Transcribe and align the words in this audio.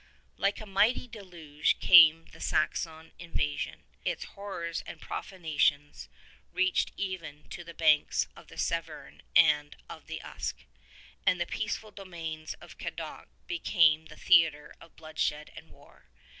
Like 0.35 0.59
a 0.59 0.65
mighty 0.65 1.07
deluge 1.07 1.77
came 1.79 2.25
the 2.31 2.41
Saxon 2.41 3.11
invasion. 3.19 3.83
Its 4.03 4.23
hor 4.23 4.61
rors 4.61 4.81
and 4.87 4.99
profanations 4.99 6.07
reached 6.51 6.91
even 6.97 7.47
to 7.49 7.63
the 7.63 7.75
banks 7.75 8.27
of 8.35 8.47
the 8.47 8.57
Severn 8.57 9.21
and 9.35 9.75
of 9.87 10.07
the 10.07 10.19
Usk, 10.23 10.65
and 11.23 11.39
the 11.39 11.45
peaceful 11.45 11.91
domains 11.91 12.55
of 12.55 12.79
Cadoc 12.79 13.27
became 13.45 14.07
the 14.07 14.17
theatre 14.17 14.73
of 14.81 14.95
bloodshed 14.95 15.51
and 15.55 15.69
war. 15.69 16.07